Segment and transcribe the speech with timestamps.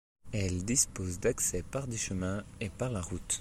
[0.31, 3.39] Elle dispose d'accès par des chemins et par la route.